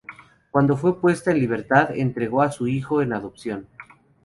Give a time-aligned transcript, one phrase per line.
[0.49, 3.67] Cuando fue puesta en libertad, entregó a su hijo en adopción.